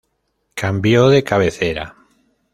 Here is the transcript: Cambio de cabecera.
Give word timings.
Cambio 0.55 1.09
de 1.09 1.23
cabecera. 1.23 1.95